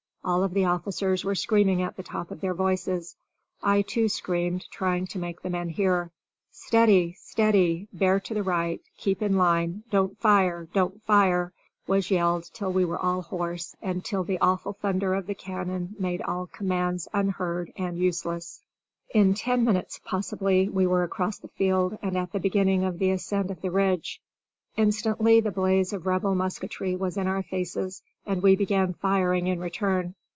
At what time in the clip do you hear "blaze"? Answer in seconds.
25.51-25.91